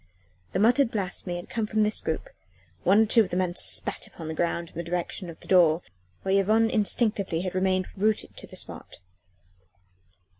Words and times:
The 0.53 0.57
muttered 0.57 0.89
blasphemy 0.89 1.35
had 1.35 1.47
come 1.51 1.67
from 1.67 1.83
this 1.83 2.01
group; 2.01 2.29
one 2.83 3.01
or 3.01 3.05
two 3.05 3.21
of 3.21 3.29
the 3.29 3.37
men 3.37 3.53
spat 3.53 4.07
upon 4.07 4.27
the 4.29 4.33
ground 4.33 4.69
in 4.71 4.75
the 4.75 4.83
direction 4.83 5.29
of 5.29 5.39
the 5.41 5.47
door, 5.47 5.83
where 6.23 6.33
Yvonne 6.39 6.71
instinctively 6.71 7.41
had 7.41 7.53
remained 7.53 7.85
rooted 7.95 8.35
to 8.37 8.47
the 8.47 8.55
spot. 8.55 8.97